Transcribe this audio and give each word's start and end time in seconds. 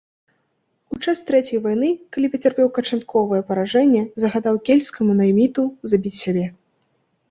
У 0.95 0.97
час 1.05 1.21
трэцяй 1.27 1.59
вайны, 1.65 1.89
калі 2.17 2.31
пацярпеў 2.37 2.73
канчатковае 2.79 3.41
паражэнне, 3.53 4.01
загадаў 4.27 4.55
кельцкаму 4.67 5.11
найміту 5.25 5.73
забіць 5.95 6.21
сябе. 6.23 6.53